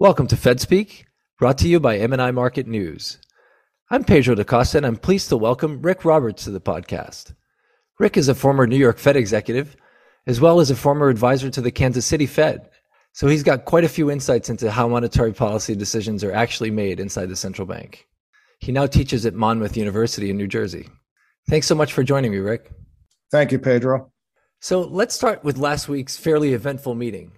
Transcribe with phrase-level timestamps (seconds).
[0.00, 1.04] Welcome to FedSpeak,
[1.38, 3.18] brought to you by MNI Market News.
[3.90, 7.34] I'm Pedro da Costa, and I'm pleased to welcome Rick Roberts to the podcast.
[7.98, 9.76] Rick is a former New York Fed executive,
[10.26, 12.70] as well as a former advisor to the Kansas City Fed.
[13.12, 16.98] So he's got quite a few insights into how monetary policy decisions are actually made
[16.98, 18.06] inside the central bank.
[18.60, 20.88] He now teaches at Monmouth University in New Jersey.
[21.50, 22.72] Thanks so much for joining me, Rick.
[23.30, 24.10] Thank you, Pedro.
[24.60, 27.32] So let's start with last week's fairly eventful meeting.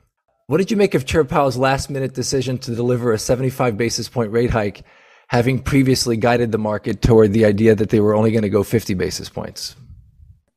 [0.53, 4.11] What did you make of Chair Powell's last minute decision to deliver a 75 basis
[4.11, 4.83] point rate hike,
[5.29, 8.63] having previously guided the market toward the idea that they were only going to go
[8.63, 9.77] 50 basis points?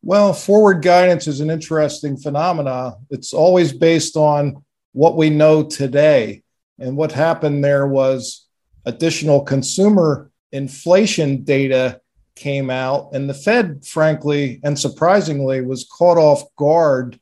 [0.02, 2.96] Well, forward guidance is an interesting phenomena.
[3.10, 6.44] It's always based on what we know today.
[6.78, 8.48] And what happened there was
[8.86, 12.02] additional consumer inflation data
[12.36, 17.18] came out, and the Fed, frankly and surprisingly, was caught off guard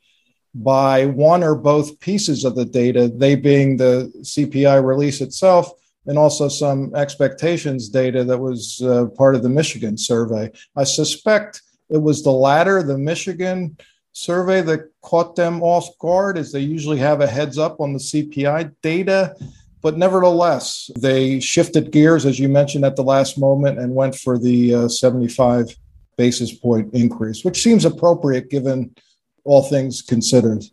[0.55, 5.71] by one or both pieces of the data, they being the CPI release itself
[6.05, 10.51] and also some expectations data that was uh, part of the Michigan survey.
[10.75, 13.77] I suspect it was the latter, the Michigan
[14.11, 17.99] survey, that caught them off guard, as they usually have a heads up on the
[17.99, 19.35] CPI data.
[19.81, 24.37] But nevertheless, they shifted gears, as you mentioned, at the last moment and went for
[24.37, 25.75] the uh, 75
[26.17, 28.95] basis point increase, which seems appropriate given
[29.43, 30.63] all things considered.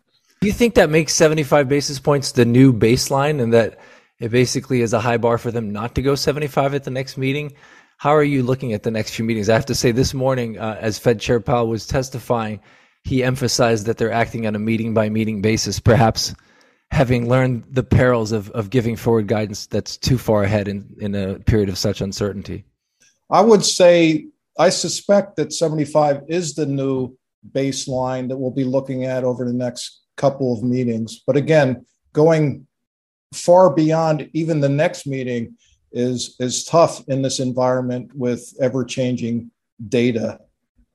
[0.41, 3.79] Do you think that makes 75 basis points the new baseline and that
[4.19, 7.17] it basically is a high bar for them not to go 75 at the next
[7.17, 7.53] meeting?
[7.97, 9.49] How are you looking at the next few meetings?
[9.49, 12.59] I have to say, this morning, uh, as Fed Chair Powell was testifying,
[13.03, 16.33] he emphasized that they're acting on a meeting by meeting basis, perhaps
[16.89, 21.15] having learned the perils of, of giving forward guidance that's too far ahead in, in
[21.15, 22.65] a period of such uncertainty.
[23.29, 24.27] I would say
[24.57, 27.15] I suspect that 75 is the new
[27.49, 31.21] baseline that we'll be looking at over the next couple of meetings.
[31.25, 32.67] But again, going
[33.33, 35.55] far beyond even the next meeting
[35.91, 39.51] is is tough in this environment with ever changing
[39.87, 40.39] data.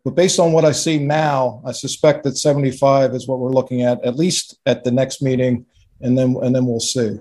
[0.04, 3.82] But based on what I see now, I suspect that 75 is what we're looking
[3.82, 5.66] at at least at the next meeting,
[6.00, 7.18] and then and then we'll see.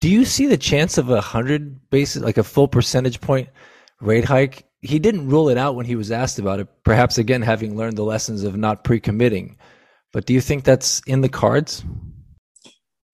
[0.00, 3.48] Do you see the chance of a hundred basis, like a full percentage point
[4.00, 7.42] rate hike he didn't rule it out when he was asked about it, perhaps again
[7.42, 9.56] having learned the lessons of not pre committing.
[10.12, 11.84] But do you think that's in the cards?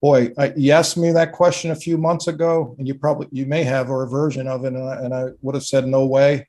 [0.01, 3.45] Boy, I, you asked me that question a few months ago, and you probably you
[3.45, 6.05] may have or a version of it, and I, and I would have said no
[6.05, 6.47] way.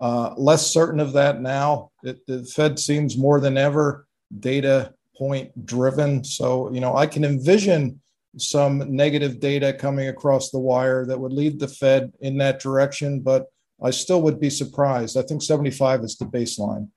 [0.00, 1.90] Uh, less certain of that now.
[2.02, 4.06] It, the Fed seems more than ever
[4.38, 6.24] data point driven.
[6.24, 8.00] So you know, I can envision
[8.36, 13.20] some negative data coming across the wire that would lead the Fed in that direction,
[13.20, 13.46] but
[13.82, 15.16] I still would be surprised.
[15.16, 16.88] I think 75 is the baseline.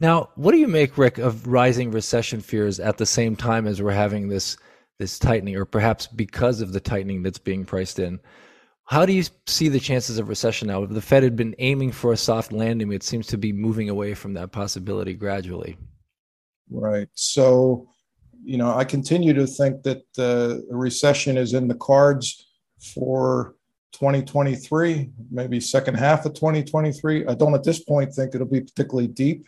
[0.00, 3.80] Now, what do you make, Rick, of rising recession fears at the same time as
[3.80, 4.56] we're having this
[4.98, 8.20] this tightening, or perhaps because of the tightening that's being priced in?
[8.86, 10.82] How do you see the chances of recession now?
[10.82, 13.88] If the Fed had been aiming for a soft landing, it seems to be moving
[13.88, 15.76] away from that possibility gradually.
[16.70, 17.08] Right.
[17.14, 17.88] So,
[18.44, 22.46] you know, I continue to think that the recession is in the cards
[22.94, 23.54] for
[23.94, 27.26] 2023, maybe second half of 2023.
[27.26, 29.46] I don't at this point think it'll be particularly deep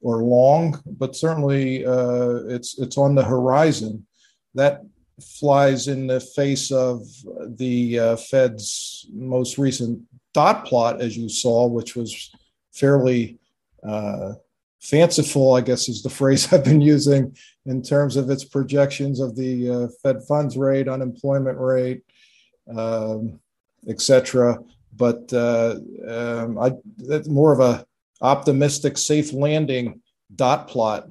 [0.00, 4.06] or long, but certainly uh, it's it's on the horizon.
[4.54, 4.82] That
[5.20, 7.00] flies in the face of
[7.56, 10.02] the uh, Fed's most recent
[10.34, 12.30] dot plot, as you saw, which was
[12.72, 13.38] fairly
[13.86, 14.34] uh,
[14.80, 17.36] fanciful, I guess is the phrase I've been using
[17.66, 22.02] in terms of its projections of the uh, Fed funds rate, unemployment rate,
[22.76, 23.40] um,
[23.88, 24.58] etc.
[24.96, 25.76] But uh,
[26.08, 27.86] um, I, that's more of a
[28.20, 30.00] optimistic safe landing
[30.34, 31.08] dot plot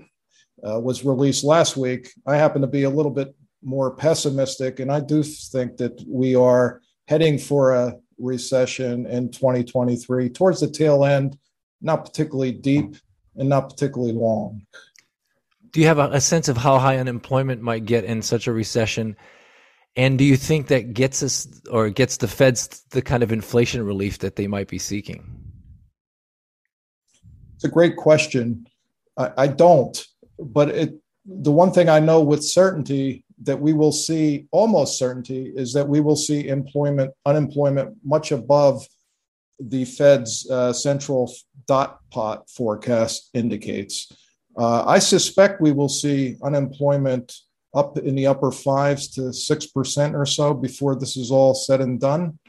[0.68, 2.12] uh, was released last week.
[2.26, 6.36] I happen to be a little bit more pessimistic, and I do think that we
[6.36, 11.38] are heading for a recession in 2023 towards the tail end,
[11.82, 12.96] not particularly deep
[13.36, 14.66] and not particularly long.
[15.72, 18.54] Do you have a, a sense of how high unemployment might get in such a
[18.54, 19.18] recession?
[19.96, 23.86] And do you think that gets us or gets the feds the kind of inflation
[23.86, 25.42] relief that they might be seeking?
[27.56, 28.68] It's a great question.
[29.18, 30.06] I, I don't,
[30.38, 35.54] but it, the one thing I know with certainty that we will see, almost certainty,
[35.56, 38.86] is that we will see employment, unemployment much above
[39.60, 41.32] the Fed's uh, central
[41.68, 44.12] dot plot forecast indicates.
[44.58, 47.34] Uh, I suspect we will see unemployment
[47.76, 51.82] up in the upper fives to six percent or so before this is all said
[51.82, 52.40] and done.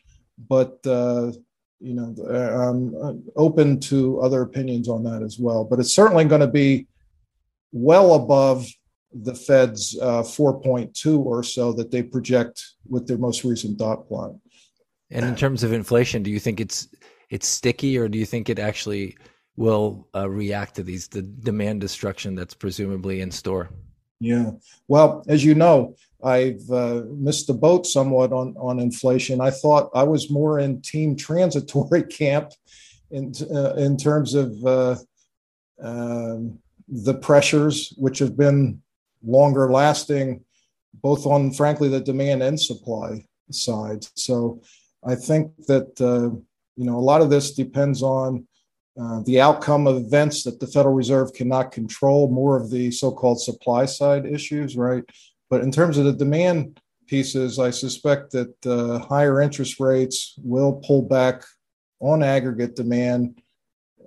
[0.49, 1.33] But uh,
[1.81, 5.65] you know, I'm open to other opinions on that as well.
[5.65, 6.87] But it's certainly going to be
[7.73, 8.67] well above
[9.13, 14.33] the Fed's uh, 4.2 or so that they project with their most recent dot plot.
[15.11, 16.89] And in terms of inflation, do you think it's
[17.31, 19.17] it's sticky, or do you think it actually
[19.57, 23.71] will uh, react to these the demand destruction that's presumably in store?
[24.21, 24.53] Yeah.
[24.89, 29.41] Well, as you know, I've uh, missed the boat somewhat on on inflation.
[29.41, 32.53] I thought I was more in team transitory camp
[33.11, 34.97] in uh, in terms of uh,
[35.83, 36.59] um,
[36.89, 38.81] the pressures, which have been
[39.25, 40.45] longer lasting,
[40.95, 44.07] both on frankly the demand and supply side.
[44.15, 44.63] So
[45.05, 46.35] I think that uh,
[46.77, 48.47] you know a lot of this depends on
[49.01, 53.41] uh, the outcome of events that the Federal Reserve cannot control, more of the so-called
[53.41, 55.05] supply side issues, right?
[55.51, 60.81] But in terms of the demand pieces, I suspect that uh, higher interest rates will
[60.85, 61.43] pull back
[62.01, 63.43] on aggregate demand,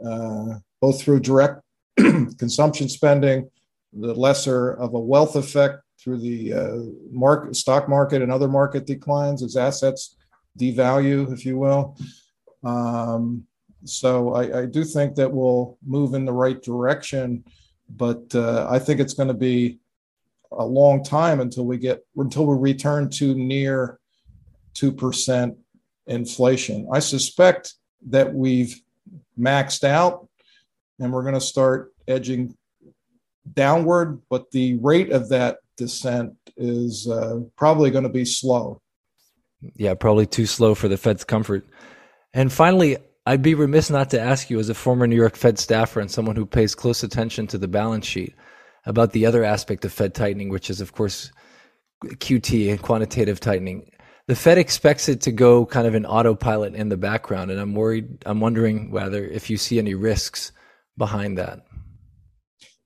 [0.04, 1.62] uh, both through direct
[1.98, 3.50] consumption spending,
[3.94, 6.78] the lesser of a wealth effect through the uh,
[7.12, 10.16] market, stock market and other market declines as assets
[10.58, 11.98] devalue, if you will.
[12.64, 13.46] Um,
[13.86, 17.44] so I, I, do think that we'll move in the right direction,
[17.90, 19.80] but uh, I think it's going to be
[20.52, 24.00] a long time until we get until we return to near
[24.74, 25.58] two percent
[26.08, 26.88] inflation.
[26.92, 27.76] I suspect
[28.08, 28.82] that we've
[29.40, 30.28] maxed out
[31.00, 32.56] and we're going to start edging
[33.54, 38.82] downward, but the rate of that descent is uh, probably going to be slow.
[39.76, 41.66] Yeah, probably too slow for the Fed's comfort.
[42.34, 42.98] And finally,
[43.30, 46.10] I'd be remiss not to ask you, as a former New York Fed staffer and
[46.10, 48.34] someone who pays close attention to the balance sheet,
[48.88, 51.32] about the other aspect of Fed tightening, which is, of course,
[52.04, 53.92] QT and quantitative tightening.
[54.26, 57.76] The Fed expects it to go kind of an autopilot in the background, and I'm
[57.76, 58.24] worried.
[58.26, 60.52] I'm wondering whether if you see any risks
[60.98, 61.60] behind that.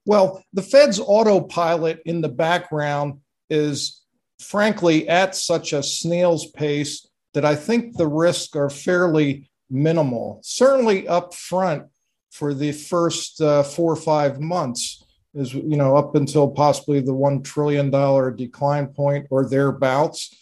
[0.04, 4.02] Well, the Fed's autopilot in the background is
[4.40, 10.40] frankly at such a snail's pace that I think the risks are fairly minimal.
[10.42, 11.84] Certainly up front
[12.30, 17.14] for the first uh, four or five months is you know up until possibly the
[17.14, 20.34] one trillion dollar decline point or thereabouts.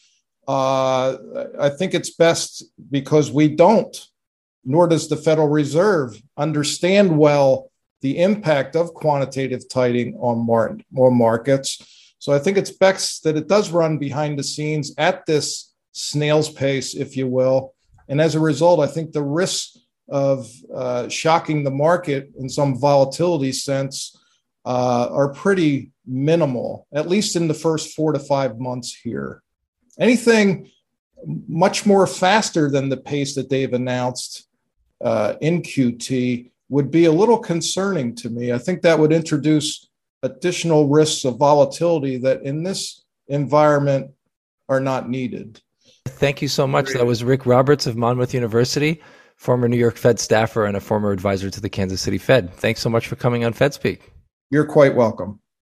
[0.47, 1.17] Uh,
[1.61, 3.97] I think it's best because we don't,
[4.65, 7.71] nor does the Federal Reserve understand well
[8.01, 12.15] the impact of quantitative tightening on, mar- on markets.
[12.19, 16.51] So I think it's best that it does run behind the scenes at this snail's
[16.51, 17.75] pace, if you will.
[18.09, 19.71] And as a result, I think the risk
[20.09, 24.19] of uh, shocking the market in some volatility sense
[24.65, 29.43] uh, are pretty minimal, at least in the first four to five months here.
[29.99, 30.71] Anything
[31.49, 34.49] much more faster than the pace that they've announced
[35.03, 38.53] uh, in QT would be a little concerning to me.
[38.53, 39.89] I think that would introduce
[40.23, 44.11] additional risks of volatility that in this environment
[44.69, 45.61] are not needed.
[46.07, 46.93] Thank you so much.
[46.93, 49.03] That was Rick Roberts of Monmouth University,
[49.37, 52.53] former New York Fed staffer and a former advisor to the Kansas City Fed.
[52.55, 54.01] Thanks so much for coming on FedSpeak.
[54.51, 55.41] You're quite welcome.